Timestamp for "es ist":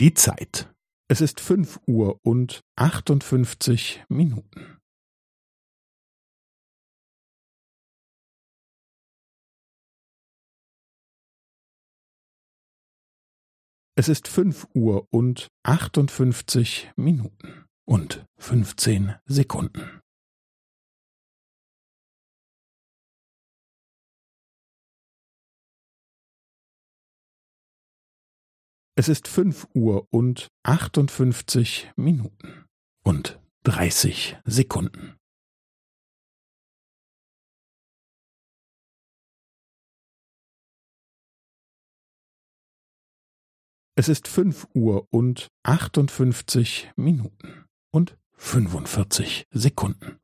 1.08-1.40, 13.96-14.28, 28.98-29.28, 43.94-44.26